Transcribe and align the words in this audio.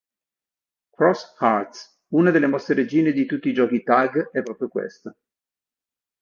Cross 0.95 1.35
Arts: 1.39 1.99
Una 2.13 2.31
delle 2.31 2.47
mosse 2.47 2.73
regine 2.73 3.11
di 3.11 3.27
tutti 3.27 3.49
i 3.49 3.53
giochi 3.53 3.83
Tag 3.83 4.31
è 4.31 4.41
proprio 4.41 4.67
questa. 4.67 5.15